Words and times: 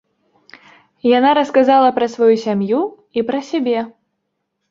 Яна 1.17 1.33
расказала 1.39 1.89
пра 1.97 2.07
сваю 2.15 2.29
сям'ю 2.45 2.79
і 3.21 3.25
пра 3.29 3.39
сябе. 3.51 3.79